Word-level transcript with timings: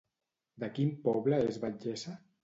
De 0.61 0.69
quin 0.77 0.93
poble 1.07 1.39
és 1.49 1.59
batllessa? 1.65 2.15